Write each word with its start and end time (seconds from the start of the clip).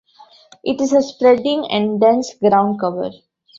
It 0.63 0.81
is 0.81 0.93
a 0.93 1.03
spreading 1.03 1.69
and 1.69 2.01
dense 2.01 2.33
ground 2.33 2.79
cover. 2.79 3.11